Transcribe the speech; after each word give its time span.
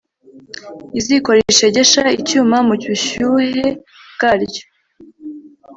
iziko 0.99 1.29
rishegesha 1.37 2.03
icyuma 2.19 2.57
mu 2.67 2.75
bushyuhe 2.87 3.63
bwaryo 4.13 4.63